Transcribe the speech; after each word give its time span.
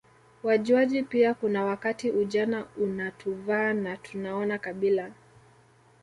wajuaji 0.43 1.03
pia 1.03 1.33
kuna 1.33 1.65
wakati 1.65 2.11
ujana 2.11 2.65
unatuvaa 2.77 3.73
na 3.73 3.97
tunaona 3.97 4.57
kabila 4.59 5.11